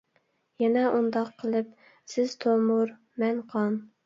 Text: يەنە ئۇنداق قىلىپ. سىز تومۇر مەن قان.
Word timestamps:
يەنە 0.63 0.85
ئۇنداق 0.93 1.29
قىلىپ. 1.43 1.69
سىز 2.15 2.35
تومۇر 2.47 2.97
مەن 3.25 3.45
قان. 3.55 3.79